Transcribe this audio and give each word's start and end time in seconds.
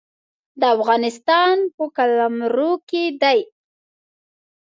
د 0.59 0.61
افغانستان 0.75 1.55
په 1.75 1.83
قلمرو 1.95 2.71
کې 2.89 3.03
دی. 3.21 3.39